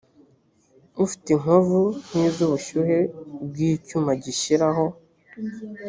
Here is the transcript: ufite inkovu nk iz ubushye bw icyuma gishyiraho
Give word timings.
ufite 1.03 1.27
inkovu 1.31 1.81
nk 2.07 2.13
iz 2.25 2.37
ubushye 2.45 2.97
bw 3.47 3.55
icyuma 3.71 4.11
gishyiraho 4.23 4.85